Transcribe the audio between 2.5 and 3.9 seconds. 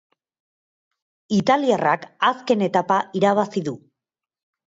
etapa irabazi du.